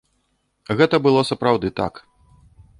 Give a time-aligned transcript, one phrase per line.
[0.79, 1.93] Гэта было сапраўды так.